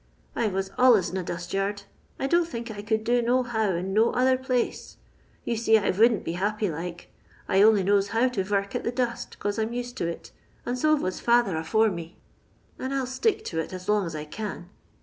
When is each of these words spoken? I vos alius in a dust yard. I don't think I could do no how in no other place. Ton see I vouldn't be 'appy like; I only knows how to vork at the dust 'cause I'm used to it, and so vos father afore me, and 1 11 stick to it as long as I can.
I 0.35 0.47
vos 0.47 0.71
alius 0.79 1.11
in 1.11 1.17
a 1.17 1.23
dust 1.23 1.53
yard. 1.53 1.83
I 2.19 2.25
don't 2.25 2.47
think 2.47 2.71
I 2.71 2.81
could 2.81 3.03
do 3.03 3.21
no 3.21 3.43
how 3.43 3.73
in 3.75 3.93
no 3.93 4.11
other 4.13 4.35
place. 4.35 4.97
Ton 5.45 5.55
see 5.55 5.77
I 5.77 5.91
vouldn't 5.91 6.23
be 6.23 6.33
'appy 6.37 6.71
like; 6.71 7.11
I 7.47 7.61
only 7.61 7.83
knows 7.83 8.07
how 8.07 8.27
to 8.29 8.43
vork 8.43 8.73
at 8.73 8.83
the 8.83 8.91
dust 8.91 9.37
'cause 9.37 9.59
I'm 9.59 9.73
used 9.73 9.97
to 9.97 10.07
it, 10.07 10.31
and 10.65 10.75
so 10.75 10.95
vos 10.97 11.19
father 11.19 11.55
afore 11.55 11.91
me, 11.91 12.17
and 12.79 12.89
1 12.89 12.91
11 12.93 13.07
stick 13.13 13.45
to 13.45 13.59
it 13.59 13.73
as 13.73 13.87
long 13.87 14.07
as 14.07 14.15
I 14.15 14.25
can. 14.25 14.69